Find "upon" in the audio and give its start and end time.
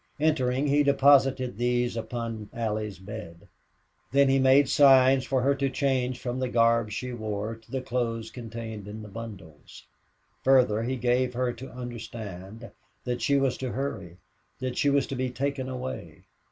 1.95-2.49